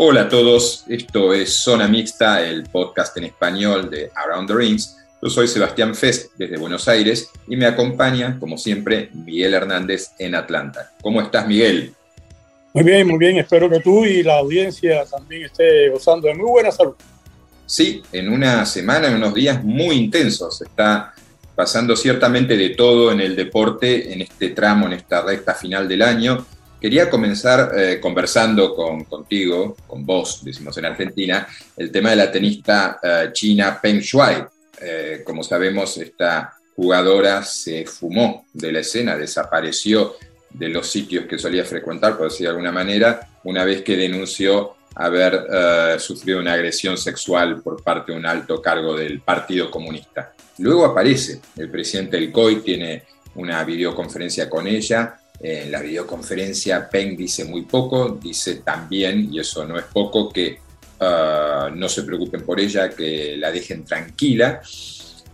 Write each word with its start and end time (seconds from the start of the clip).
Hola 0.00 0.22
a 0.22 0.28
todos, 0.28 0.84
esto 0.88 1.34
es 1.34 1.54
Zona 1.54 1.88
Mixta, 1.88 2.46
el 2.46 2.62
podcast 2.62 3.16
en 3.16 3.24
español 3.24 3.90
de 3.90 4.12
Around 4.14 4.46
the 4.46 4.54
Rings. 4.54 4.96
Yo 5.20 5.28
soy 5.28 5.48
Sebastián 5.48 5.92
Fest 5.92 6.30
desde 6.38 6.56
Buenos 6.56 6.86
Aires 6.86 7.28
y 7.48 7.56
me 7.56 7.66
acompaña, 7.66 8.38
como 8.38 8.56
siempre, 8.58 9.10
Miguel 9.12 9.54
Hernández 9.54 10.10
en 10.20 10.36
Atlanta. 10.36 10.92
¿Cómo 11.02 11.20
estás, 11.20 11.48
Miguel? 11.48 11.94
Muy 12.74 12.84
bien, 12.84 13.08
muy 13.08 13.18
bien. 13.18 13.38
Espero 13.38 13.68
que 13.68 13.80
tú 13.80 14.04
y 14.04 14.22
la 14.22 14.38
audiencia 14.38 15.04
también 15.04 15.46
esté 15.46 15.88
gozando 15.88 16.28
de 16.28 16.34
muy 16.34 16.48
buena 16.48 16.70
salud. 16.70 16.94
Sí, 17.66 18.00
en 18.12 18.28
una 18.28 18.64
semana, 18.66 19.08
en 19.08 19.16
unos 19.16 19.34
días 19.34 19.64
muy 19.64 19.96
intensos. 19.96 20.62
Está 20.62 21.12
pasando 21.56 21.96
ciertamente 21.96 22.56
de 22.56 22.68
todo 22.70 23.10
en 23.10 23.20
el 23.20 23.34
deporte 23.34 24.12
en 24.12 24.22
este 24.22 24.50
tramo, 24.50 24.86
en 24.86 24.92
esta 24.92 25.22
recta 25.22 25.54
final 25.54 25.88
del 25.88 26.02
año. 26.02 26.46
Quería 26.80 27.10
comenzar 27.10 27.72
eh, 27.76 27.98
conversando 27.98 28.72
con, 28.72 29.02
contigo, 29.04 29.76
con 29.84 30.06
vos, 30.06 30.44
decimos 30.44 30.78
en 30.78 30.84
Argentina, 30.84 31.48
el 31.76 31.90
tema 31.90 32.10
de 32.10 32.16
la 32.16 32.30
tenista 32.30 33.00
eh, 33.02 33.30
china 33.32 33.80
Peng 33.82 33.98
Shuai. 33.98 34.46
Eh, 34.80 35.22
como 35.24 35.42
sabemos, 35.42 35.98
esta 35.98 36.54
jugadora 36.76 37.42
se 37.42 37.84
fumó 37.84 38.46
de 38.52 38.70
la 38.70 38.78
escena, 38.78 39.16
desapareció 39.16 40.14
de 40.50 40.68
los 40.68 40.88
sitios 40.88 41.26
que 41.26 41.36
solía 41.36 41.64
frecuentar, 41.64 42.16
por 42.16 42.30
decir 42.30 42.46
de 42.46 42.50
alguna 42.50 42.70
manera, 42.70 43.28
una 43.42 43.64
vez 43.64 43.82
que 43.82 43.96
denunció 43.96 44.76
haber 44.94 46.00
sufrido 46.00 46.40
una 46.40 46.54
agresión 46.54 46.96
sexual 46.96 47.60
por 47.62 47.84
parte 47.84 48.10
de 48.10 48.18
un 48.18 48.26
alto 48.26 48.60
cargo 48.60 48.96
del 48.96 49.20
Partido 49.20 49.70
Comunista. 49.70 50.32
Luego 50.58 50.84
aparece 50.84 51.40
el 51.56 51.70
presidente 51.70 52.16
del 52.16 52.32
COI, 52.32 52.56
tiene 52.56 53.04
una 53.34 53.62
videoconferencia 53.62 54.48
con 54.50 54.66
ella 54.66 55.20
en 55.40 55.70
la 55.70 55.80
videoconferencia, 55.80 56.88
Peng 56.90 57.16
dice 57.16 57.44
muy 57.44 57.62
poco, 57.62 58.18
dice 58.20 58.56
también, 58.56 59.32
y 59.32 59.38
eso 59.38 59.64
no 59.64 59.78
es 59.78 59.84
poco, 59.84 60.30
que 60.30 60.58
uh, 61.00 61.74
no 61.74 61.88
se 61.88 62.02
preocupen 62.02 62.42
por 62.42 62.58
ella, 62.58 62.90
que 62.90 63.36
la 63.36 63.52
dejen 63.52 63.84
tranquila. 63.84 64.60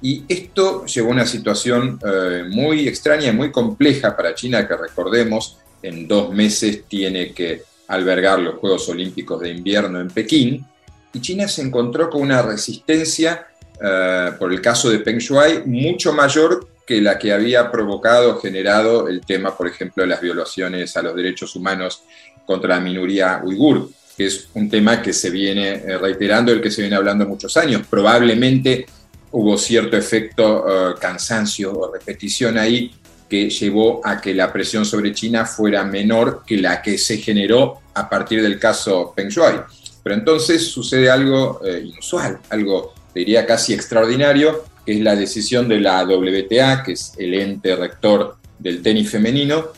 Y 0.03 0.25
esto 0.29 0.85
llevó 0.85 1.09
a 1.09 1.13
una 1.13 1.27
situación 1.27 1.99
uh, 2.03 2.49
muy 2.51 2.87
extraña 2.87 3.29
y 3.29 3.33
muy 3.33 3.51
compleja 3.51 4.15
para 4.15 4.35
China, 4.35 4.69
que 4.69 4.77
recordemos, 4.77 5.57
en 5.83 6.07
dos 6.07 6.33
meses 6.33 6.85
tiene 6.87 7.33
que 7.33 7.63
albergar 7.89 8.39
los 8.41 8.57
Juegos 8.57 8.89
Olímpicos 8.91 9.41
de 9.41 9.51
Invierno 9.51 10.01
en 10.01 10.09
Pekín, 10.09 10.67
y 11.15 11.21
China 11.21 11.49
se 11.49 11.63
encontró 11.63 12.11
con 12.11 12.21
una 12.21 12.43
resistencia, 12.43 13.47
uh, 13.77 14.37
por 14.39 14.53
el 14.53 14.61
caso 14.61 14.91
de 14.91 14.99
Peng 14.99 15.19
Shuai, 15.19 15.63
mucho 15.65 16.13
mayor 16.13 16.69
que 16.87 17.01
la 17.01 17.19
que 17.19 17.33
había 17.33 17.71
provocado, 17.71 18.39
generado 18.41 19.09
el 19.09 19.21
tema, 19.23 19.57
por 19.57 19.67
ejemplo, 19.67 20.03
de 20.03 20.09
las 20.09 20.21
violaciones 20.21 20.97
a 20.97 21.03
los 21.03 21.17
derechos 21.17 21.57
humanos 21.57 22.03
contra 22.45 22.77
la 22.77 22.81
minoría 22.81 23.41
uigur, 23.43 23.91
que 24.17 24.27
es 24.27 24.49
un 24.55 24.69
tema 24.69 25.03
que 25.03 25.13
se 25.13 25.31
viene 25.31 25.73
eh, 25.75 25.99
reiterando, 25.99 26.53
el 26.53 26.61
que 26.61 26.71
se 26.71 26.83
viene 26.83 26.97
hablando 26.97 27.27
muchos 27.27 27.57
años. 27.57 27.83
Probablemente 27.89 28.87
hubo 29.33 29.59
cierto 29.59 29.97
efecto 29.97 30.65
uh, 30.65 30.99
cansancio 31.01 31.73
o 31.73 31.93
repetición 31.93 32.57
ahí 32.57 32.95
que 33.29 33.51
llevó 33.51 34.01
a 34.05 34.21
que 34.21 34.33
la 34.33 34.53
presión 34.53 34.85
sobre 34.85 35.13
China 35.13 35.45
fuera 35.45 35.85
menor 35.85 36.45
que 36.47 36.57
la 36.59 36.81
que 36.81 36.99
se 36.99 37.17
generó 37.17 37.81
a 37.95 38.09
partir 38.09 38.43
del 38.43 38.61
caso 38.61 39.13
Peng 39.17 39.29
Shuai. 39.29 39.63
Pero 40.03 40.15
entonces 40.15 40.69
sucede 40.69 41.11
algo 41.11 41.61
eh, 41.65 41.83
inusual, 41.85 42.39
algo 42.51 42.95
diría 43.15 43.47
casi 43.47 43.73
extraordinario, 43.73 44.65
que 44.85 44.93
es 44.95 45.01
la 45.01 45.17
decisión 45.17 45.69
de 45.69 45.81
la 45.81 46.05
WTA, 46.05 46.83
que 46.83 46.93
es 46.93 47.13
el 47.19 47.35
ente 47.35 47.75
rector 47.77 48.37
del 48.59 48.83
tenis 48.83 49.11
femenino, 49.11 49.69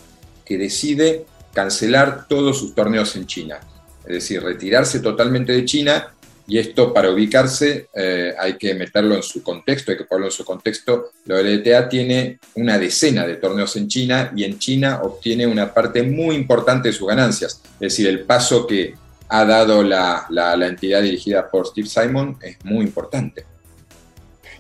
que 0.45 0.59
decide 0.59 1.25
cancelar 1.53 2.27
todos 2.29 2.59
sus 2.59 2.75
torneos 2.75 3.17
en 3.17 3.27
China. 3.27 3.59
Es 4.05 4.15
decir, 4.15 4.43
retirarse 4.43 5.01
totalmente 5.01 5.53
de 5.53 5.65
China 5.65 6.13
y 6.49 6.59
esto 6.59 6.95
para 6.95 7.11
ubicarse 7.11 7.89
eh, 7.93 8.33
hay 8.39 8.57
que 8.57 8.75
meterlo 8.75 9.17
en 9.17 9.23
su 9.23 9.43
contexto, 9.43 9.91
hay 9.91 9.99
que 9.99 10.05
ponerlo 10.05 10.27
en 10.27 10.33
su 10.33 10.45
contexto. 10.45 11.11
La 11.25 11.41
WTA 11.41 11.89
tiene 11.89 12.39
una 12.55 12.79
decena 12.79 13.27
de 13.27 13.37
torneos 13.37 13.75
en 13.77 13.89
China 13.89 14.33
y 14.37 14.45
en 14.45 14.59
China 14.59 15.01
obtiene 15.03 15.47
una 15.47 15.75
parte 15.75 16.03
muy 16.03 16.37
importante 16.37 16.89
de 16.89 16.95
sus 16.95 17.09
ganancias. 17.09 17.61
Es 17.75 17.93
decir, 17.93 18.07
el 18.07 18.21
paso 18.21 18.67
que 18.67 18.95
ha 19.29 19.45
dado 19.45 19.83
la, 19.83 20.27
la 20.31 20.67
entidad 20.67 21.03
dirigida 21.03 21.51
por 21.51 21.67
Steve 21.67 21.89
Simon 21.89 22.39
es 22.41 22.59
muy 22.65 22.85
importante. 22.85 23.45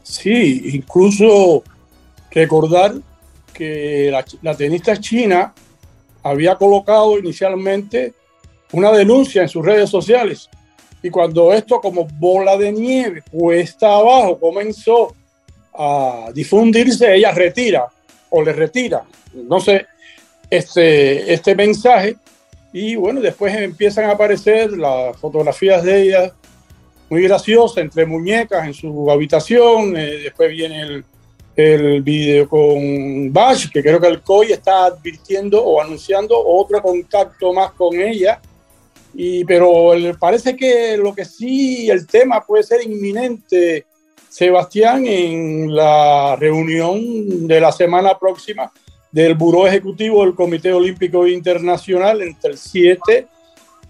Sí, 0.09 0.71
incluso 0.75 1.65
recordar 2.31 2.95
que 3.53 4.09
la, 4.41 4.55
tenista 4.55 4.97
china 4.99 5.53
había 6.23 6.55
colocado 6.55 7.19
inicialmente 7.19 8.15
una 8.71 8.93
denuncia 8.93 9.43
en 9.43 9.49
sus 9.49 9.67
redes 9.67 9.91
sociales. 9.91 10.49
Y 11.03 11.11
cuando 11.11 11.53
esto 11.53 11.81
como 11.81 12.07
bola 12.07 12.57
de 12.57 12.71
nieve 12.71 13.25
cuesta 13.33 13.97
abajo 13.97 14.39
comenzó 14.39 15.13
a 15.75 16.31
difundirse, 16.33 17.17
ella 17.17 17.33
retira 17.33 17.87
o 18.31 18.43
le 18.43 18.53
retira, 18.53 19.03
no 19.35 19.59
sé, 19.59 19.87
este, 20.49 21.33
este 21.33 21.57
mensaje. 21.57 22.17
Y 22.73 22.95
bueno, 22.95 23.21
después 23.21 23.53
empiezan 23.57 24.05
a 24.05 24.13
aparecer 24.13 24.71
las 24.79 25.17
fotografías 25.17 25.83
de 25.83 26.03
ella 26.03 26.33
muy 27.09 27.23
graciosa 27.23 27.81
entre 27.81 28.07
muñecas 28.07 28.67
en 28.67 28.75
su 28.75 29.11
habitación. 29.11 29.97
Eh, 29.97 30.21
después 30.25 30.51
viene 30.51 30.81
el, 30.81 31.05
el 31.55 32.03
video 32.03 32.49
con 32.49 33.33
Bash, 33.33 33.71
que 33.71 33.83
creo 33.83 34.01
que 34.01 34.09
el 34.09 34.23
COI 34.23 34.53
está 34.53 34.87
advirtiendo 34.87 35.63
o 35.65 35.81
anunciando 35.81 36.37
otro 36.39 36.83
contacto 36.83 37.53
más 37.53 37.73
con 37.73 37.99
ella. 37.99 38.41
Y, 39.15 39.45
pero 39.45 39.93
parece 40.19 40.55
que 40.55 40.97
lo 40.97 41.15
que 41.15 41.25
sí, 41.25 41.89
el 41.89 42.07
tema 42.07 42.45
puede 42.45 42.63
ser 42.63 42.83
inminente, 42.83 43.87
Sebastián, 44.29 45.07
en 45.07 45.75
la 45.75 46.37
reunión 46.37 47.47
de 47.47 47.59
la 47.59 47.73
semana 47.73 48.19
próxima 48.19 48.71
del 49.11 49.35
Buró 49.35 49.67
Ejecutivo 49.67 50.23
del 50.23 50.35
Comité 50.35 50.75
Olímpico 50.75 51.27
Internacional 51.27 52.21
entre 52.21 52.51
el 52.51 52.59
7 52.59 53.27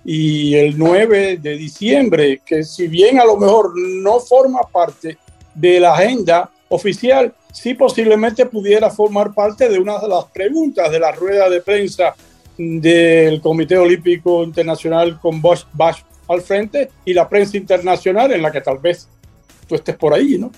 y 0.08 0.54
el 0.54 0.78
9 0.78 1.38
de 1.42 1.56
diciembre, 1.56 2.40
que 2.46 2.62
si 2.62 2.86
bien 2.86 3.18
a 3.18 3.24
lo 3.24 3.36
mejor 3.36 3.72
no 3.76 4.20
forma 4.20 4.60
parte 4.62 5.18
de 5.52 5.80
la 5.80 5.94
agenda 5.94 6.48
oficial, 6.68 7.34
sí 7.52 7.74
posiblemente 7.74 8.46
pudiera 8.46 8.88
formar 8.88 9.34
parte 9.34 9.68
de 9.68 9.80
una 9.80 9.98
de 9.98 10.06
las 10.06 10.26
preguntas 10.26 10.92
de 10.92 11.00
la 11.00 11.10
rueda 11.10 11.50
de 11.50 11.60
prensa 11.60 12.14
del 12.56 13.40
Comité 13.40 13.76
Olímpico 13.78 14.44
Internacional 14.44 15.18
con 15.20 15.42
Bosch 15.42 15.66
al 16.28 16.40
frente 16.40 16.88
y 17.04 17.12
la 17.12 17.28
prensa 17.28 17.56
internacional 17.56 18.30
en 18.30 18.42
la 18.42 18.52
que 18.52 18.60
tal 18.60 18.78
vez 18.78 19.08
tú 19.66 19.74
estés 19.74 19.96
por 19.96 20.14
ahí, 20.14 20.38
¿no? 20.38 20.52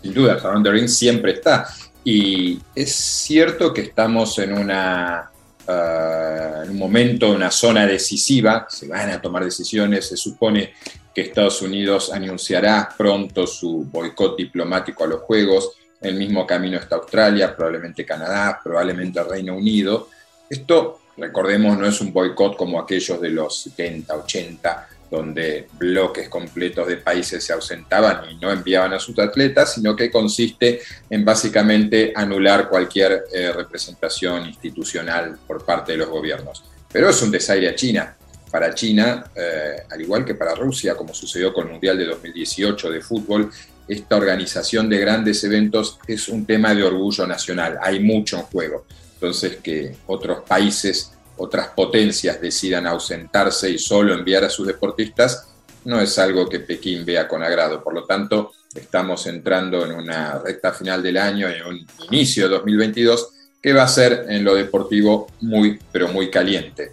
Sin 0.00 0.14
duda, 0.14 0.34
Aaron 0.34 0.64
Ring 0.64 0.88
siempre 0.88 1.32
está. 1.32 1.66
Y 2.04 2.60
es 2.72 2.94
cierto 2.94 3.74
que 3.74 3.80
estamos 3.80 4.38
en 4.38 4.52
una 4.52 5.32
Ah, 5.68 6.62
en 6.64 6.70
un 6.70 6.78
momento, 6.78 7.30
una 7.30 7.50
zona 7.50 7.86
decisiva, 7.86 8.66
se 8.68 8.86
van 8.86 9.10
a 9.10 9.20
tomar 9.20 9.44
decisiones, 9.44 10.08
se 10.08 10.16
supone 10.16 10.74
que 11.14 11.22
Estados 11.22 11.62
Unidos 11.62 12.12
anunciará 12.12 12.88
pronto 12.96 13.46
su 13.46 13.84
boicot 13.84 14.36
diplomático 14.36 15.04
a 15.04 15.06
los 15.08 15.20
Juegos, 15.22 15.72
el 16.00 16.14
mismo 16.16 16.46
camino 16.46 16.78
está 16.78 16.96
Australia, 16.96 17.56
probablemente 17.56 18.04
Canadá, 18.04 18.60
probablemente 18.62 19.22
Reino 19.24 19.56
Unido. 19.56 20.08
Esto, 20.48 21.00
recordemos, 21.16 21.76
no 21.76 21.86
es 21.86 22.00
un 22.00 22.12
boicot 22.12 22.56
como 22.56 22.78
aquellos 22.78 23.20
de 23.20 23.30
los 23.30 23.60
70, 23.62 24.14
80, 24.14 24.88
donde 25.10 25.68
bloques 25.78 26.28
completos 26.28 26.88
de 26.88 26.96
países 26.96 27.44
se 27.44 27.52
ausentaban 27.52 28.30
y 28.30 28.36
no 28.36 28.50
enviaban 28.50 28.92
a 28.92 28.98
sus 28.98 29.18
atletas, 29.18 29.74
sino 29.74 29.94
que 29.94 30.10
consiste 30.10 30.80
en 31.08 31.24
básicamente 31.24 32.12
anular 32.14 32.68
cualquier 32.68 33.24
eh, 33.32 33.52
representación 33.52 34.46
institucional 34.46 35.38
por 35.46 35.64
parte 35.64 35.92
de 35.92 35.98
los 35.98 36.08
gobiernos. 36.08 36.64
Pero 36.92 37.10
es 37.10 37.22
un 37.22 37.30
desaire 37.30 37.68
a 37.68 37.74
China. 37.74 38.16
Para 38.50 38.74
China, 38.74 39.24
eh, 39.34 39.82
al 39.90 40.00
igual 40.00 40.24
que 40.24 40.34
para 40.34 40.54
Rusia, 40.54 40.94
como 40.94 41.12
sucedió 41.12 41.52
con 41.52 41.66
el 41.66 41.72
Mundial 41.72 41.98
de 41.98 42.06
2018 42.06 42.90
de 42.90 43.00
fútbol, 43.00 43.50
esta 43.88 44.16
organización 44.16 44.88
de 44.88 44.98
grandes 44.98 45.44
eventos 45.44 45.98
es 46.06 46.28
un 46.28 46.46
tema 46.46 46.74
de 46.74 46.82
orgullo 46.82 47.26
nacional. 47.26 47.78
Hay 47.80 48.00
mucho 48.00 48.36
en 48.36 48.42
juego. 48.42 48.86
Entonces, 49.14 49.56
que 49.62 49.96
otros 50.06 50.42
países 50.46 51.12
otras 51.38 51.68
potencias 51.68 52.40
decidan 52.40 52.86
ausentarse 52.86 53.70
y 53.70 53.78
solo 53.78 54.14
enviar 54.14 54.44
a 54.44 54.50
sus 54.50 54.66
deportistas, 54.66 55.48
no 55.84 56.00
es 56.00 56.18
algo 56.18 56.48
que 56.48 56.60
Pekín 56.60 57.04
vea 57.04 57.28
con 57.28 57.42
agrado. 57.42 57.82
Por 57.82 57.94
lo 57.94 58.04
tanto, 58.04 58.52
estamos 58.74 59.26
entrando 59.26 59.84
en 59.84 59.92
una 59.92 60.38
recta 60.38 60.72
final 60.72 61.02
del 61.02 61.16
año, 61.16 61.48
en 61.48 61.64
un 61.64 61.86
inicio 62.10 62.48
de 62.48 62.56
2022, 62.56 63.28
que 63.62 63.72
va 63.72 63.84
a 63.84 63.88
ser 63.88 64.26
en 64.28 64.44
lo 64.44 64.54
deportivo 64.54 65.28
muy, 65.40 65.78
pero 65.92 66.08
muy 66.08 66.30
caliente. 66.30 66.92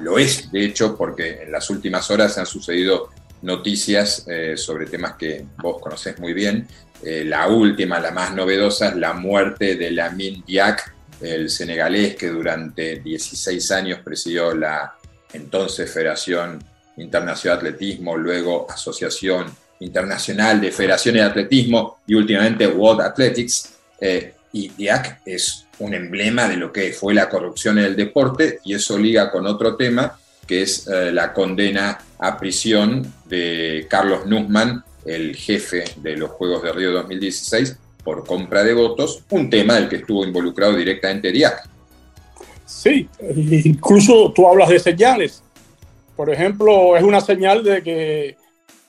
Lo 0.00 0.18
es, 0.18 0.50
de 0.50 0.64
hecho, 0.64 0.96
porque 0.96 1.42
en 1.42 1.52
las 1.52 1.68
últimas 1.70 2.10
horas 2.10 2.38
han 2.38 2.46
sucedido 2.46 3.10
noticias 3.42 4.24
eh, 4.28 4.56
sobre 4.56 4.86
temas 4.86 5.14
que 5.14 5.44
vos 5.58 5.80
conocés 5.80 6.18
muy 6.18 6.32
bien. 6.32 6.66
Eh, 7.02 7.24
la 7.24 7.48
última, 7.48 7.98
la 8.00 8.10
más 8.10 8.34
novedosa, 8.34 8.88
es 8.88 8.96
la 8.96 9.14
muerte 9.14 9.76
de 9.76 9.90
Lamin 9.90 10.44
Diak, 10.46 10.94
el 11.20 11.50
senegalés 11.50 12.16
que 12.16 12.28
durante 12.28 13.00
16 13.00 13.70
años 13.72 14.00
presidió 14.04 14.54
la 14.54 14.94
entonces 15.32 15.90
Federación 15.90 16.62
Internacional 16.96 17.60
de 17.60 17.68
Atletismo, 17.68 18.16
luego 18.16 18.66
Asociación 18.70 19.46
Internacional 19.80 20.60
de 20.60 20.72
Federaciones 20.72 21.22
de 21.22 21.28
Atletismo 21.28 21.98
y 22.06 22.14
últimamente 22.14 22.66
World 22.66 23.02
Athletics. 23.02 23.74
Eh, 24.00 24.34
y 24.52 24.68
DIAC 24.70 25.20
es 25.26 25.66
un 25.78 25.94
emblema 25.94 26.48
de 26.48 26.56
lo 26.56 26.72
que 26.72 26.92
fue 26.92 27.14
la 27.14 27.28
corrupción 27.28 27.78
en 27.78 27.84
el 27.84 27.96
deporte 27.96 28.58
y 28.64 28.74
eso 28.74 28.98
liga 28.98 29.30
con 29.30 29.46
otro 29.46 29.76
tema 29.76 30.18
que 30.46 30.62
es 30.62 30.88
eh, 30.88 31.12
la 31.12 31.32
condena 31.32 31.96
a 32.18 32.36
prisión 32.36 33.14
de 33.26 33.86
Carlos 33.88 34.26
Nussmann, 34.26 34.82
el 35.04 35.36
jefe 35.36 35.84
de 35.96 36.16
los 36.16 36.30
Juegos 36.30 36.64
de 36.64 36.72
Río 36.72 36.90
2016, 36.90 37.76
por 38.02 38.26
compra 38.26 38.64
de 38.64 38.74
votos, 38.74 39.24
un 39.30 39.50
tema 39.50 39.74
del 39.74 39.88
que 39.88 39.96
estuvo 39.96 40.24
involucrado 40.24 40.76
directamente 40.76 41.32
DIAC. 41.32 41.68
Sí, 42.64 43.08
incluso 43.64 44.32
tú 44.32 44.46
hablas 44.46 44.68
de 44.68 44.78
señales. 44.78 45.42
Por 46.16 46.30
ejemplo, 46.30 46.96
es 46.96 47.02
una 47.02 47.20
señal 47.20 47.64
de 47.64 47.82
que 47.82 48.36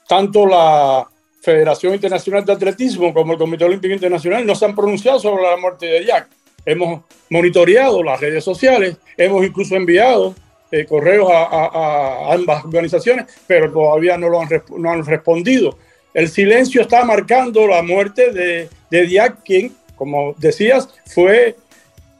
tanto 0.07 0.45
la 0.45 1.07
Federación 1.41 1.95
Internacional 1.95 2.45
de 2.45 2.53
Atletismo 2.53 3.13
como 3.13 3.33
el 3.33 3.39
Comité 3.39 3.65
Olímpico 3.65 3.93
Internacional 3.93 4.45
no 4.45 4.53
se 4.53 4.65
han 4.65 4.75
pronunciado 4.75 5.19
sobre 5.19 5.43
la 5.43 5.57
muerte 5.57 5.87
de 5.87 6.05
Jack. 6.05 6.27
Hemos 6.65 7.01
monitoreado 7.29 8.03
las 8.03 8.19
redes 8.19 8.43
sociales, 8.43 8.97
hemos 9.17 9.43
incluso 9.43 9.75
enviado 9.75 10.35
eh, 10.71 10.85
correos 10.85 11.29
a, 11.33 12.31
ambas 12.31 12.63
organizaciones, 12.63 13.25
pero 13.47 13.71
todavía 13.71 14.17
no, 14.17 14.29
lo 14.29 14.41
no 14.77 14.91
han 14.91 15.05
respondido. 15.05 15.77
El 16.13 16.27
silencio 16.29 16.81
está 16.81 17.05
marcando 17.05 17.67
la 17.67 17.81
muerte 17.81 18.31
de, 18.31 18.69
de 18.89 19.07
Diak, 19.07 19.43
quien, 19.43 19.73
como 19.95 20.33
decías, 20.37 20.89
fue 21.05 21.55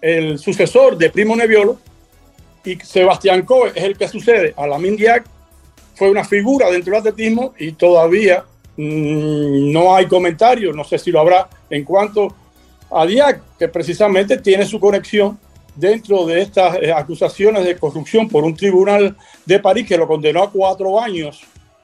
el 0.02 0.40
sucesor 0.40 0.98
de 0.98 1.10
Primo 1.10 1.36
Neviolo, 1.36 1.78
y 2.64 2.76
Sebastián 2.78 3.44
Coe 3.44 3.72
es 3.76 3.84
el 3.84 3.98
que 3.98 4.08
sucede. 4.08 4.54
A 4.56 4.68
Lamin 4.68 4.96
Diak, 4.96 5.26
fue 5.96 6.10
una 6.10 6.24
figura 6.24 6.70
dentro 6.72 6.92
del 6.94 7.02
atletismo 7.02 7.54
y 7.60 7.74
todavía 7.74 8.44
mm, 8.78 9.72
no 9.72 9.96
hay 9.96 10.08
comentarios, 10.08 10.76
no 10.76 10.84
sé 10.84 10.98
si 10.98 11.12
lo 11.12 11.20
habrá 11.20 11.50
en 11.70 11.84
cuanto 11.84 12.34
a 12.90 13.06
Diak, 13.06 13.58
que 13.60 13.68
precisamente 13.68 14.38
tiene 14.38 14.66
su 14.66 14.80
conexión 14.80 15.38
dentro 15.76 16.26
de 16.26 16.42
estas 16.42 16.78
eh, 16.82 16.92
acusaciones 16.92 17.64
de 17.66 17.78
corrupción 17.78 18.28
por 18.28 18.44
un 18.44 18.56
tribunal 18.56 19.16
de 19.46 19.60
París 19.60 19.88
que 19.88 19.98
lo 19.98 20.08
condenó 20.08 20.44
a 20.44 20.52
cuatro 20.52 21.00
años 21.00 21.42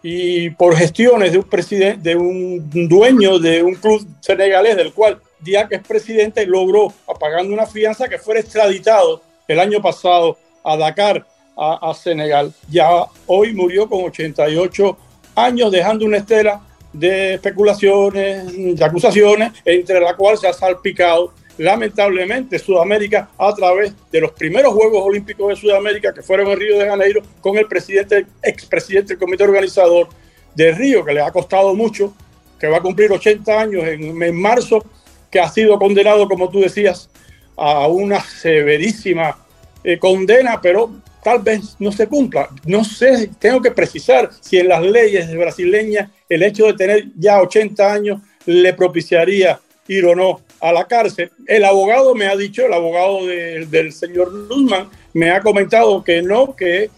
y 0.09 0.51
por 0.51 0.74
gestiones 0.74 1.33
de 1.33 1.39
un 1.39 1.44
presidente, 1.44 2.09
de 2.09 2.15
un 2.15 2.88
dueño 2.88 3.39
de 3.39 3.62
un 3.62 3.75
club 3.75 4.07
senegalés 4.21 4.77
del 4.77 4.94
cual 4.94 5.19
Diak 5.42 5.74
es 5.74 5.81
presidente, 5.86 6.45
logró, 6.45 6.94
pagando 7.19 7.54
una 7.54 7.65
fianza, 7.65 8.07
que 8.07 8.18
fuera 8.18 8.39
extraditado 8.39 9.21
el 9.50 9.59
año 9.59 9.81
pasado 9.81 10.38
a 10.63 10.77
Dakar, 10.77 11.25
a, 11.57 11.94
Senegal. 11.94 12.54
Ya 12.69 12.88
hoy 13.25 13.54
murió 13.54 13.89
con 13.89 14.06
88 14.06 14.98
años, 15.36 15.71
dejando 15.74 16.06
una 16.06 16.18
estela 16.18 16.62
de 16.94 17.33
especulaciones, 17.33 18.77
de 18.77 18.86
acusaciones, 18.86 19.51
entre 19.65 20.00
la 20.00 20.15
cual 20.15 20.38
se 20.38 20.48
ha 20.48 20.53
salpicado 20.53 21.33
lamentablemente 21.57 22.59
Sudamérica 22.59 23.30
a 23.38 23.54
través 23.54 23.94
de 24.12 24.21
los 24.21 24.31
primeros 24.31 24.74
Juegos 24.74 25.04
Olímpicos 25.04 25.50
de 25.50 25.56
Sudamérica 25.56 26.13
que 26.13 26.21
fueron 26.21 26.48
en 26.48 26.59
Río 26.59 26.77
de 26.77 26.88
Janeiro 26.88 27.21
con 27.42 27.57
el 27.57 27.68
presidente, 27.68 28.25
expresidente 28.44 29.13
del 29.13 29.19
comité 29.19 29.44
organizador 29.44 30.09
de 30.56 30.71
Río, 30.71 31.04
que 31.06 31.13
le 31.13 31.21
ha 31.21 31.31
costado 31.31 31.74
mucho, 31.75 32.13
que 32.59 32.68
va 32.68 32.77
a 32.77 32.81
cumplir 32.81 33.12
80 33.12 33.59
años 33.59 33.83
en, 33.86 34.36
marzo, 34.36 34.83
que 35.30 35.39
ha 35.39 35.50
sido 35.50 35.77
condenado, 35.77 36.27
como 36.27 36.50
tú 36.50 36.62
decías, 36.62 37.09
a 37.56 37.88
una 37.88 38.21
severísima 38.21 39.38
eh, 39.83 39.98
condena, 40.00 40.60
pero 40.62 40.92
tal 41.24 41.39
vez 41.39 41.75
no 41.80 41.92
se 41.92 42.07
cumpla. 42.07 42.50
No 42.65 42.83
sé, 42.83 43.30
tengo 43.39 43.62
que 43.62 43.71
precisar 43.71 44.30
si 44.39 44.57
en 44.57 44.69
las 44.69 44.81
leyes 44.81 45.31
brasileñas 45.36 46.10
el 46.30 46.44
hecho 46.44 46.65
de 46.68 46.74
tener 46.74 47.06
ya 47.15 47.42
80 47.42 47.94
años 47.94 48.21
le 48.45 48.74
propiciaría 48.74 49.60
ir 49.88 50.06
o 50.06 50.15
no 50.15 50.42
a 50.59 50.71
la 50.71 50.86
cárcel. 50.86 51.31
El 51.45 51.65
abogado 51.65 52.15
me 52.15 52.27
ha 52.27 52.36
dicho, 52.36 52.65
el 52.65 52.74
abogado 52.74 53.25
del 53.25 53.94
señor 53.94 54.31
Luzman, 54.31 54.89
me 55.13 55.31
ha 55.31 55.42
comentado 55.42 56.04
que 56.04 56.21
no, 56.21 56.56
que 56.56 56.89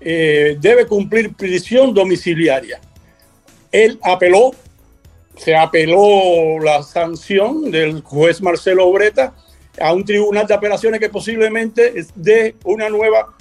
eh, 0.00 0.56
debe 0.60 0.86
cumplir 0.86 1.34
prisión 1.34 1.94
domiciliaria. 1.94 2.80
Él 3.70 3.98
apeló, 4.02 4.50
se 5.36 5.54
apeló 5.54 6.58
la 6.60 6.82
sanción 6.82 7.70
del 7.70 8.02
juez 8.02 8.42
Marcelo 8.42 8.86
Obreta 8.86 9.34
a 9.80 9.92
un 9.92 10.04
tribunal 10.04 10.46
de 10.46 10.54
apelaciones 10.54 11.00
que 11.00 11.08
posiblemente 11.08 11.94
dé 12.14 12.56
una 12.64 12.88
nueva, 12.88 13.34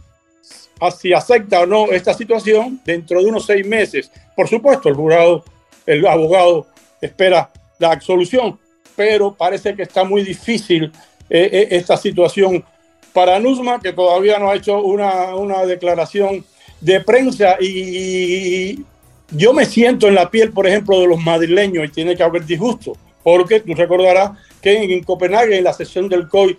si 0.98 1.14
acepta 1.14 1.62
o 1.62 1.66
no 1.66 1.92
esta 1.92 2.14
situación, 2.14 2.80
dentro 2.86 3.20
de 3.22 3.26
unos 3.26 3.46
seis 3.46 3.66
meses. 3.66 4.12
Por 4.36 4.48
supuesto, 4.48 4.88
el 4.88 4.96
jurado, 4.96 5.44
el 5.86 6.06
abogado 6.08 6.68
espera 7.02 7.52
la 7.80 7.92
absolución, 7.92 8.60
pero 9.02 9.34
parece 9.34 9.76
que 9.76 9.82
está 9.82 10.04
muy 10.04 10.22
difícil 10.22 10.92
eh, 11.28 11.50
eh, 11.52 11.68
esta 11.72 11.98
situación. 11.98 12.64
Para 13.12 13.40
Nusma, 13.40 13.80
que 13.80 13.92
todavía 13.92 14.38
no 14.38 14.52
ha 14.52 14.56
hecho 14.56 14.80
una, 14.80 15.36
una 15.36 15.66
declaración 15.66 16.46
de 16.80 17.02
prensa 17.02 17.58
y 17.60 18.86
yo 19.32 19.54
me 19.54 19.66
siento 19.66 20.08
en 20.08 20.14
la 20.14 20.30
piel, 20.30 20.52
por 20.52 20.68
ejemplo, 20.68 21.00
de 21.00 21.08
los 21.08 21.20
madrileños 21.20 21.86
y 21.86 21.90
tiene 21.90 22.16
que 22.16 22.22
haber 22.22 22.46
disgusto, 22.46 22.94
porque 23.24 23.60
tú 23.60 23.74
recordarás 23.74 24.34
que 24.62 24.84
en, 24.84 25.04
Copenhague, 25.04 25.58
en 25.58 25.64
la 25.64 25.74
sesión 25.74 26.08
del 26.08 26.28
COI 26.30 26.56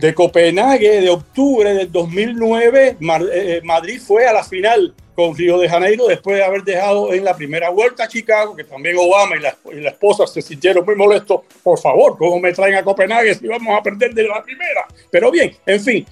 de 0.00 0.14
Copenhague 0.14 1.00
de 1.02 1.10
octubre 1.10 1.74
del 1.74 1.92
2009, 1.92 2.96
eh, 3.32 3.60
Madrid 3.62 4.00
fue 4.00 4.26
a 4.26 4.32
la 4.32 4.42
final 4.42 4.94
con 5.14 5.36
Río 5.36 5.58
de 5.58 5.68
Janeiro 5.68 6.06
después 6.06 6.38
de 6.38 6.44
haber 6.44 6.62
dejado 6.62 7.12
en 7.12 7.22
la 7.22 7.36
primera 7.36 7.68
vuelta 7.68 8.04
a 8.04 8.08
Chicago, 8.08 8.56
que 8.56 8.64
también 8.64 8.96
Obama 8.98 9.36
y 9.36 9.40
la, 9.40 9.90
esposa 9.90 10.26
se 10.26 10.40
sintieron 10.40 10.86
muy 10.86 10.94
molestos. 10.94 11.42
Por 11.62 11.78
favor, 11.78 12.16
¿cómo 12.16 12.40
me 12.40 12.52
traen 12.52 12.76
a 12.76 12.82
Copenhague 12.82 13.34
si 13.34 13.46
vamos 13.46 13.78
a 13.78 13.82
perder 13.82 14.14
de 14.14 14.22
la 14.22 14.42
primera? 14.42 14.86
Pero 15.10 15.30
bien, 15.30 15.54
en 15.66 15.80
fin, 15.80 16.06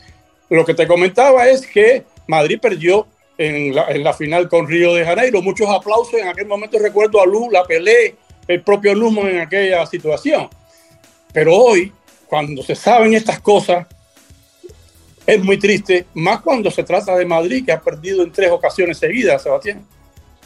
lo 0.51 0.65
que 0.67 0.75
te 0.75 0.87
comentaba 0.87 1.49
es 1.49 1.67
que 1.67 2.05
Madrid 2.27 2.59
perdió 2.61 3.07
en 3.39 3.75
la, 3.75 4.13
final 4.13 4.49
con 4.49 4.69
Río 4.69 4.95
de 4.95 5.07
Janeiro. 5.07 5.41
Muchos 5.41 5.71
aplausos. 5.71 6.15
En 6.15 6.29
aquel 6.29 6.47
momento 6.47 6.79
recuerdo 6.79 7.23
a 7.23 7.27
Lu, 7.27 7.51
la 7.51 7.65
Pelé, 7.65 8.17
el 8.47 8.63
propio 8.63 8.95
Luzman 8.95 9.29
en 9.29 9.41
aquella 9.41 9.87
situación. 9.87 10.51
Pero 11.33 11.55
hoy, 11.55 11.93
cuando 12.29 12.63
se 12.63 12.75
saben 12.75 13.15
estas 13.15 13.41
cosas, 13.41 13.87
es 15.27 15.45
muy 15.45 15.59
triste, 15.59 16.07
más 16.15 16.41
cuando 16.41 16.71
se 16.71 16.85
trata 16.85 17.17
de 17.17 17.27
Madrid, 17.27 17.65
que 17.65 17.73
ha 17.73 17.81
perdido 17.81 18.23
en 18.23 18.33
tres 18.33 18.51
ocasiones 18.51 18.99
seguidas, 18.99 19.43
Sebastián. 19.43 19.85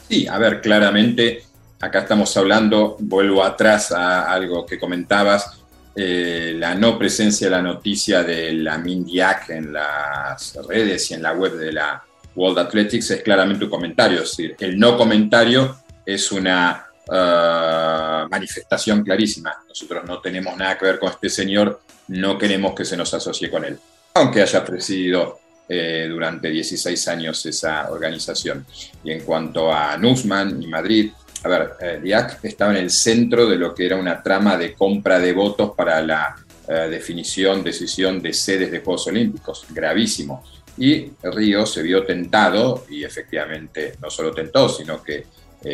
Sí, 0.09 0.27
a 0.27 0.37
ver, 0.37 0.61
claramente, 0.61 1.43
acá 1.79 1.99
estamos 1.99 2.35
hablando, 2.35 2.97
vuelvo 2.99 3.43
atrás 3.43 3.91
a 3.91 4.31
algo 4.31 4.65
que 4.65 4.77
comentabas, 4.77 5.63
eh, 5.95 6.53
la 6.57 6.75
no 6.75 6.97
presencia 6.97 7.47
de 7.47 7.51
la 7.51 7.61
noticia 7.61 8.23
de 8.23 8.51
la 8.53 8.77
Mindiac 8.77 9.49
en 9.51 9.71
las 9.71 10.57
redes 10.67 11.11
y 11.11 11.13
en 11.13 11.21
la 11.21 11.33
web 11.33 11.53
de 11.53 11.71
la 11.71 12.03
World 12.35 12.59
Athletics 12.59 13.11
es 13.11 13.21
claramente 13.21 13.65
un 13.65 13.69
comentario, 13.69 14.23
es 14.23 14.35
decir, 14.35 14.55
el 14.59 14.77
no 14.77 14.97
comentario 14.97 15.77
es 16.05 16.31
una 16.31 16.87
uh, 17.07 18.29
manifestación 18.29 19.03
clarísima. 19.03 19.55
Nosotros 19.67 20.03
no 20.05 20.19
tenemos 20.19 20.55
nada 20.57 20.77
que 20.77 20.85
ver 20.85 20.99
con 20.99 21.09
este 21.09 21.29
señor, 21.29 21.81
no 22.07 22.37
queremos 22.37 22.73
que 22.73 22.85
se 22.85 22.97
nos 22.97 23.13
asocie 23.13 23.49
con 23.49 23.65
él 23.65 23.79
aunque 24.13 24.41
haya 24.41 24.63
presidido 24.63 25.39
eh, 25.67 26.07
durante 26.09 26.49
16 26.49 27.07
años 27.07 27.45
esa 27.45 27.89
organización. 27.89 28.65
Y 29.03 29.11
en 29.11 29.21
cuanto 29.21 29.71
a 29.71 29.97
Nussmann 29.97 30.61
y 30.61 30.67
Madrid, 30.67 31.11
a 31.43 31.47
ver, 31.47 31.71
eh, 31.79 31.99
Diac 32.01 32.43
estaba 32.43 32.71
en 32.71 32.77
el 32.77 32.89
centro 32.89 33.47
de 33.47 33.57
lo 33.57 33.73
que 33.73 33.85
era 33.85 33.95
una 33.95 34.21
trama 34.21 34.57
de 34.57 34.73
compra 34.73 35.19
de 35.19 35.33
votos 35.33 35.71
para 35.75 36.01
la 36.01 36.35
eh, 36.67 36.87
definición, 36.89 37.63
decisión 37.63 38.21
de 38.21 38.33
sedes 38.33 38.71
de 38.71 38.79
Juegos 38.79 39.07
Olímpicos, 39.07 39.65
gravísimo. 39.69 40.43
Y 40.77 41.11
Río 41.21 41.65
se 41.65 41.83
vio 41.83 42.03
tentado, 42.03 42.85
y 42.89 43.03
efectivamente 43.03 43.95
no 44.01 44.09
solo 44.09 44.33
tentó, 44.33 44.67
sino 44.69 45.03
que 45.03 45.25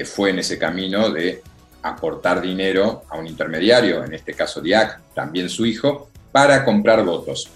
fue 0.05 0.29
en 0.29 0.39
ese 0.39 0.58
camino 0.60 1.10
de 1.10 1.41
aportar 1.81 2.41
dinero 2.41 3.03
a 3.10 3.17
un 3.17 3.27
intermediario, 3.27 4.03
en 4.03 4.13
este 4.13 4.34
caso 4.34 4.62
Diac, 4.62 5.13
también 5.13 5.50
su 5.50 5.65
hijo, 5.65 6.10
para 6.31 6.63
comprar 6.63 7.03
votos 7.03 7.50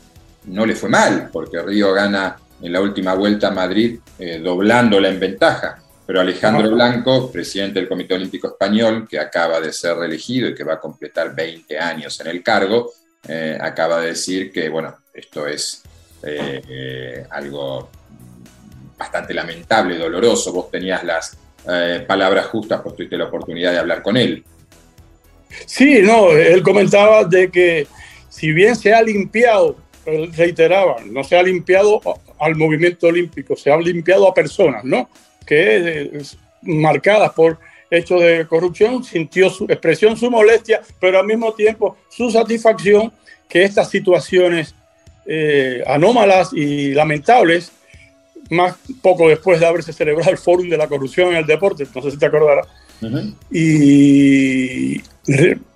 no 0.45 0.65
le 0.65 0.75
fue 0.75 0.89
mal, 0.89 1.29
porque 1.31 1.61
Río 1.61 1.93
gana 1.93 2.37
en 2.61 2.71
la 2.71 2.81
última 2.81 3.13
vuelta 3.13 3.47
a 3.47 3.51
Madrid 3.51 3.99
eh, 4.19 4.39
doblándola 4.39 5.09
en 5.09 5.19
ventaja. 5.19 5.79
Pero 6.05 6.19
Alejandro 6.19 6.69
Blanco, 6.71 7.31
presidente 7.31 7.79
del 7.79 7.87
Comité 7.87 8.15
Olímpico 8.15 8.47
Español, 8.47 9.07
que 9.09 9.19
acaba 9.19 9.61
de 9.61 9.71
ser 9.71 9.95
reelegido 9.95 10.49
y 10.49 10.55
que 10.55 10.65
va 10.65 10.73
a 10.73 10.79
completar 10.79 11.33
20 11.33 11.79
años 11.79 12.19
en 12.19 12.27
el 12.27 12.43
cargo, 12.43 12.91
eh, 13.25 13.57
acaba 13.59 14.01
de 14.01 14.07
decir 14.07 14.51
que, 14.51 14.67
bueno, 14.67 14.97
esto 15.13 15.47
es 15.47 15.81
eh, 16.23 17.25
algo 17.29 17.89
bastante 18.97 19.33
lamentable, 19.33 19.97
doloroso. 19.97 20.51
Vos 20.51 20.69
tenías 20.69 21.05
las 21.05 21.37
palabras 22.07 22.47
justas, 22.47 22.81
pues 22.81 22.95
tuviste 22.95 23.17
la 23.17 23.25
oportunidad 23.25 23.71
de 23.71 23.79
hablar 23.79 24.01
con 24.01 24.17
él. 24.17 24.43
Sí, 25.65 26.01
no, 26.01 26.31
él 26.31 26.61
comentaba 26.63 27.23
de 27.23 27.49
que 27.49 27.87
si 28.29 28.51
bien 28.51 28.75
se 28.75 28.93
ha 28.93 29.01
limpiado 29.01 29.77
reiteraba, 30.05 30.97
no 31.05 31.23
se 31.23 31.37
ha 31.37 31.43
limpiado 31.43 32.01
al 32.39 32.55
movimiento 32.55 33.07
olímpico, 33.07 33.55
se 33.55 33.71
ha 33.71 33.77
limpiado 33.77 34.27
a 34.27 34.33
personas, 34.33 34.83
¿no? 34.83 35.09
que 35.45 36.21
marcadas 36.61 37.31
por 37.33 37.59
hechos 37.89 38.21
de 38.21 38.47
corrupción, 38.47 39.03
sintió 39.03 39.49
su 39.49 39.65
expresión 39.65 40.17
su 40.17 40.29
molestia, 40.31 40.81
pero 40.99 41.19
al 41.19 41.27
mismo 41.27 41.53
tiempo 41.53 41.97
su 42.09 42.31
satisfacción 42.31 43.11
que 43.47 43.63
estas 43.63 43.89
situaciones 43.89 44.73
eh, 45.25 45.83
anómalas 45.85 46.51
y 46.53 46.93
lamentables, 46.93 47.71
más 48.53 48.75
poco 49.01 49.27
después 49.27 49.59
de 49.59 49.65
haberse 49.65 49.93
celebrado 49.93 50.31
el 50.31 50.37
Fórum 50.37 50.69
de 50.69 50.77
la 50.77 50.87
Corrupción 50.87 51.29
en 51.29 51.37
el 51.37 51.45
Deporte, 51.45 51.85
no 51.93 52.01
sé 52.01 52.11
si 52.11 52.17
te 52.17 52.25
acordarás, 52.25 52.67
y 53.51 55.01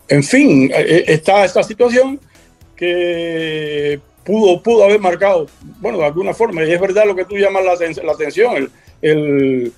en 0.08 0.24
fin, 0.24 0.72
e, 0.74 0.82
e, 0.82 1.14
está 1.14 1.44
esta 1.44 1.64
situación 1.64 2.20
que 2.76 4.00
pudo, 4.24 4.62
pudo 4.62 4.84
haber 4.84 5.00
marcado, 5.00 5.48
bueno, 5.80 5.98
de 5.98 6.06
alguna 6.06 6.34
forma, 6.34 6.64
y 6.64 6.72
es 6.72 6.80
verdad 6.80 7.06
lo 7.06 7.16
que 7.16 7.26
tú 7.26 7.38
llamas 7.38 7.64
la, 7.64 8.04
la 8.04 8.12
atención, 8.12 8.70
el, 9.02 9.74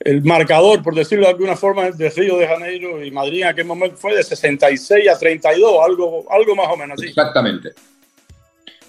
el, 0.00 0.22
marcador, 0.22 0.82
por 0.82 0.94
decirlo 0.94 1.26
de 1.26 1.32
alguna 1.32 1.56
forma, 1.56 1.90
de 1.90 2.10
Río 2.10 2.38
de 2.38 2.46
Janeiro 2.46 3.04
y 3.04 3.10
Madrid 3.10 3.42
en 3.42 3.48
aquel 3.48 3.66
momento 3.66 3.96
fue 3.96 4.14
de 4.14 4.22
66 4.22 5.08
a 5.08 5.18
32, 5.18 5.76
algo, 5.84 6.26
algo 6.30 6.54
más 6.54 6.68
o 6.70 6.76
menos 6.76 6.98
así. 6.98 7.08
Exactamente. 7.08 7.70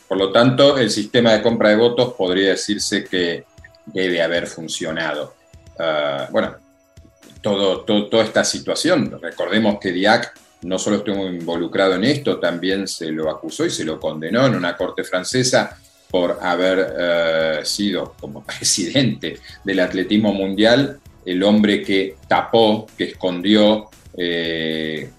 Por 0.08 0.18
lo 0.18 0.32
tanto, 0.32 0.78
el 0.78 0.92
sistema 0.92 1.34
de 1.34 1.42
compra 1.42 1.70
de 1.70 1.78
votos 1.78 2.14
podría 2.14 2.50
decirse 2.50 3.04
que 3.04 3.44
debe 3.86 4.22
haber 4.22 4.48
funcionado. 4.48 5.36
Ah, 5.80 6.28
bueno, 6.32 6.56
todo, 7.42 7.82
toda 7.82 8.24
esta 8.24 8.44
situación, 8.44 9.20
recordemos 9.22 9.78
que 9.80 9.92
Diac 9.92 10.34
no 10.64 10.80
solo 10.80 10.98
estuvo 10.98 11.28
involucrado 11.28 11.96
en 11.96 12.04
esto, 12.04 12.40
también 12.40 12.88
se 12.88 13.12
lo 13.12 13.30
acusó 13.30 13.66
y 13.66 13.70
se 13.70 13.86
lo 13.86 14.00
condenó 14.00 14.48
en 14.48 14.56
una 14.56 14.76
corte 14.76 15.04
francesa 15.04 15.78
por 16.10 16.40
haber 16.42 16.96
eh, 16.98 17.60
sido 17.64 18.16
como 18.20 18.44
presidente 18.46 19.40
del 19.64 19.80
atletismo 19.80 20.34
mundial 20.34 21.00
el 21.26 21.44
hombre 21.44 21.82
que 21.82 22.18
tapó, 22.28 22.88
que 22.98 23.06
escondió 23.06 23.90
eh, 24.16 25.10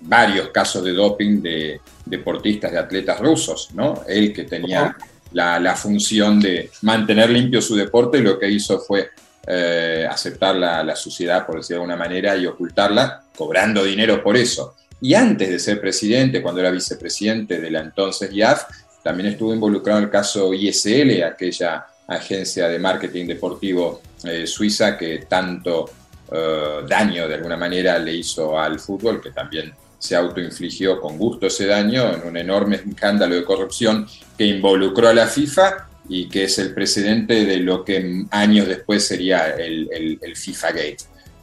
varios 0.00 0.48
casos 0.48 0.84
de 0.84 0.92
doping 0.92 1.42
de 1.42 1.80
deportistas, 2.04 2.72
de 2.72 2.78
atletas 2.78 3.20
rusos, 3.20 3.70
¿no? 3.74 4.02
Él 4.08 4.32
que 4.32 4.44
tenía 4.44 4.96
la, 5.32 5.74
función 5.76 6.40
de 6.40 6.70
mantener 6.82 7.30
limpio 7.30 7.60
su 7.60 7.74
deporte, 7.74 8.18
lo 8.18 8.38
que 8.38 8.50
hizo 8.50 8.78
fue 8.80 9.10
eh, 9.46 10.06
aceptar 10.08 10.56
la, 10.56 10.82
la, 10.82 10.96
suciedad, 10.96 11.46
por 11.46 11.56
decirlo 11.56 11.82
de 11.82 11.92
alguna 11.92 11.96
manera, 11.96 12.36
y 12.36 12.46
ocultarla, 12.46 13.24
cobrando 13.36 13.84
dinero 13.84 14.22
por 14.22 14.36
eso. 14.36 14.76
Y 15.00 15.14
antes 15.14 15.48
de 15.48 15.58
ser 15.58 15.80
presidente, 15.80 16.42
cuando 16.42 16.60
era 16.60 16.70
vicepresidente 16.70 17.60
de 17.60 17.70
la 17.70 17.80
entonces 17.80 18.32
IAF, 18.32 18.64
también 19.02 19.30
estuvo 19.30 19.52
involucrado 19.52 19.98
en 19.98 20.04
el 20.04 20.10
caso 20.10 20.54
ISL, 20.54 21.24
aquella 21.24 21.86
agencia 22.06 22.68
de 22.68 22.78
marketing 22.78 23.26
deportivo 23.26 24.00
eh, 24.24 24.46
suiza 24.46 24.96
que 24.96 25.26
tanto 25.28 25.90
eh, 26.30 26.82
daño 26.88 27.26
de 27.26 27.34
alguna 27.34 27.56
manera 27.56 27.98
le 27.98 28.14
hizo 28.14 28.58
al 28.58 28.78
fútbol, 28.78 29.20
que 29.20 29.30
también 29.30 29.72
se 30.02 30.16
autoinfligió 30.16 31.00
con 31.00 31.16
gusto 31.16 31.46
ese 31.46 31.66
daño 31.66 32.12
en 32.12 32.26
un 32.26 32.36
enorme 32.36 32.74
escándalo 32.74 33.36
de 33.36 33.44
corrupción 33.44 34.08
que 34.36 34.44
involucró 34.44 35.06
a 35.06 35.14
la 35.14 35.28
FIFA 35.28 35.88
y 36.08 36.28
que 36.28 36.42
es 36.42 36.58
el 36.58 36.74
precedente 36.74 37.44
de 37.44 37.58
lo 37.58 37.84
que 37.84 38.24
años 38.32 38.66
después 38.66 39.06
sería 39.06 39.50
el, 39.50 40.18
FIFA 40.34 40.68
Gate. 40.72 40.96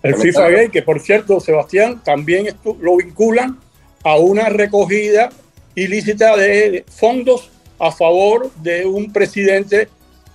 El 0.03 0.15
FIFA 0.15 0.49
Gate, 0.49 0.69
que 0.71 0.81
por 0.81 0.99
cierto, 0.99 1.39
Sebastián, 1.39 2.01
también 2.03 2.53
lo 2.81 2.97
vinculan 2.97 3.57
a 4.03 4.17
una 4.17 4.49
recogida 4.49 5.29
ilícita 5.73 6.35
de 6.35 6.83
fondos 6.85 7.49
a 7.79 7.93
favor 7.93 8.51
de 8.55 8.85
un 8.85 9.13
presidente 9.13 9.87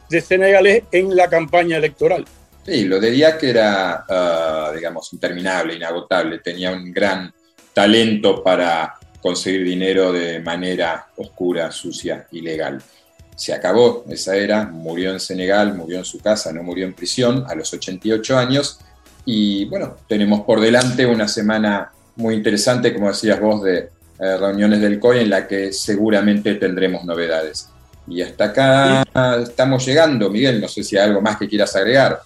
de 0.09 0.21
Senegalés 0.23 0.85
en 0.93 1.15
la 1.15 1.29
campaña 1.29 1.77
electoral. 1.77 2.25
Sí, 2.65 2.85
lo 2.85 2.99
diría 2.99 3.37
que 3.37 3.51
era, 3.51 4.07
ah, 4.09 4.73
digamos, 4.75 5.13
interminable, 5.13 5.75
inagotable. 5.75 6.39
Tenía 6.39 6.71
un 6.71 6.91
gran 6.91 7.31
talento 7.75 8.43
para 8.43 8.95
conseguir 9.21 9.65
dinero 9.65 10.13
de 10.13 10.41
manera 10.41 11.09
oscura, 11.17 11.71
sucia, 11.73 12.27
ilegal 12.31 12.83
se 13.37 13.53
acabó 13.53 14.05
esa 14.09 14.37
era, 14.37 14.67
murió 14.67 15.13
en 15.13 15.21
Senegal, 15.21 15.75
murió 15.75 15.99
en 15.99 16.05
su 16.05 16.21
casa, 16.21 16.53
no 16.53 16.63
murió 16.63 16.87
en 16.87 16.95
prisión 16.95 17.45
a 17.49 17.55
los 17.55 17.73
88 17.73 18.39
años. 18.39 18.79
Y 19.25 19.65
bueno, 19.67 19.97
tenemos 20.07 20.43
por 20.43 20.61
delante 20.61 21.07
una 21.07 21.27
semana 21.27 21.91
muy 22.17 22.35
interesante, 22.35 22.95
como 22.95 23.09
decías 23.09 23.41
vos, 23.41 23.63
de 23.63 23.91
eh, 24.21 24.37
reuniones 24.37 24.81
del 24.81 25.01
COI 25.01 25.21
en 25.21 25.31
la 25.31 25.49
que 25.49 25.73
seguramente 25.73 26.55
tendremos 26.55 27.05
novedades. 27.05 27.71
Y 28.07 28.23
hasta 28.23 28.45
acá 28.45 29.03
estamos 29.43 29.85
llegando, 29.85 30.31
Miguel, 30.31 30.61
no 30.61 30.69
sé 30.69 30.85
si 30.85 30.97
hay 30.97 31.09
algo 31.09 31.21
más 31.21 31.39
que 31.39 31.49
quieras 31.49 31.75
agregar. 31.75 32.21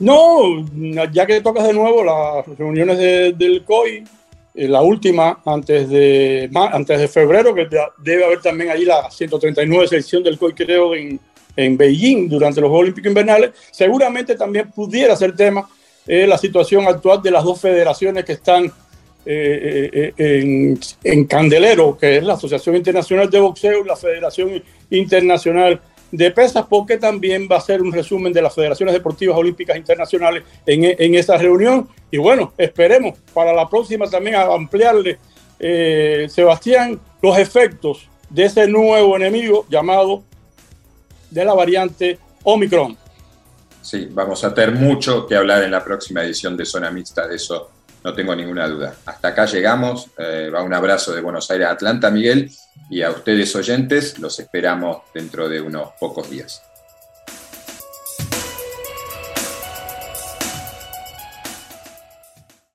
No, 0.00 0.66
ya 1.12 1.26
que 1.26 1.40
tocas 1.40 1.66
de 1.66 1.72
nuevo 1.72 2.02
las 2.02 2.58
reuniones 2.58 2.98
del 2.98 3.64
COI, 3.64 4.04
la 4.68 4.82
última 4.82 5.40
antes 5.44 5.88
de, 5.88 6.50
antes 6.54 6.98
de 6.98 7.08
febrero, 7.08 7.54
que 7.54 7.66
debe 7.98 8.24
haber 8.24 8.40
también 8.40 8.70
ahí 8.70 8.84
la 8.84 9.10
139 9.10 9.88
sección 9.88 10.22
del 10.22 10.38
COI, 10.38 10.54
creo, 10.54 10.94
en, 10.94 11.18
en 11.56 11.76
Beijing 11.76 12.28
durante 12.28 12.60
los 12.60 12.68
Juegos 12.68 12.82
Olímpicos 12.82 13.08
Invernales, 13.08 13.50
seguramente 13.70 14.34
también 14.34 14.70
pudiera 14.70 15.16
ser 15.16 15.34
tema 15.34 15.68
eh, 16.06 16.26
la 16.26 16.38
situación 16.38 16.86
actual 16.86 17.22
de 17.22 17.30
las 17.30 17.44
dos 17.44 17.60
federaciones 17.60 18.24
que 18.24 18.32
están 18.32 18.72
eh, 19.24 20.12
en, 20.16 20.78
en, 21.04 21.24
Candelero, 21.26 21.96
que 21.96 22.16
es 22.16 22.24
la 22.24 22.34
Asociación 22.34 22.76
Internacional 22.76 23.28
de 23.28 23.40
Boxeo 23.40 23.84
y 23.84 23.88
la 23.88 23.96
Federación 23.96 24.62
Internacional 24.90 25.80
de 26.10 26.30
pesas, 26.30 26.66
porque 26.68 26.96
también 26.96 27.48
va 27.50 27.56
a 27.56 27.60
ser 27.60 27.82
un 27.82 27.92
resumen 27.92 28.32
de 28.32 28.42
las 28.42 28.54
Federaciones 28.54 28.94
Deportivas 28.94 29.36
Olímpicas 29.36 29.76
Internacionales 29.76 30.44
en, 30.66 30.84
en 30.84 31.14
esa 31.14 31.36
reunión. 31.36 31.88
Y 32.10 32.18
bueno, 32.18 32.52
esperemos 32.58 33.18
para 33.32 33.52
la 33.52 33.68
próxima 33.68 34.08
también 34.08 34.36
ampliarle, 34.36 35.18
eh, 35.58 36.26
Sebastián, 36.28 37.00
los 37.22 37.38
efectos 37.38 38.08
de 38.28 38.44
ese 38.44 38.66
nuevo 38.66 39.16
enemigo 39.16 39.66
llamado 39.68 40.22
de 41.30 41.44
la 41.44 41.54
variante 41.54 42.18
Omicron. 42.42 42.96
Sí, 43.82 44.08
vamos 44.10 44.44
a 44.44 44.52
tener 44.52 44.74
mucho 44.74 45.26
que 45.26 45.34
hablar 45.34 45.62
en 45.62 45.70
la 45.70 45.82
próxima 45.82 46.22
edición 46.22 46.56
de 46.56 46.64
Zona 46.64 46.90
Mixta, 46.90 47.26
de 47.26 47.36
eso 47.36 47.70
no 48.04 48.14
tengo 48.14 48.34
ninguna 48.34 48.68
duda. 48.68 48.94
Hasta 49.04 49.28
acá 49.28 49.46
llegamos. 49.46 50.08
Eh, 50.18 50.50
va 50.52 50.62
un 50.62 50.74
abrazo 50.74 51.12
de 51.12 51.20
Buenos 51.20 51.50
Aires 51.50 51.68
a 51.68 51.72
Atlanta, 51.72 52.10
Miguel, 52.10 52.50
y 52.88 53.02
a 53.02 53.10
ustedes 53.10 53.54
oyentes 53.54 54.18
los 54.18 54.38
esperamos 54.40 55.02
dentro 55.14 55.48
de 55.48 55.60
unos 55.60 55.90
pocos 55.98 56.30
días. 56.30 56.62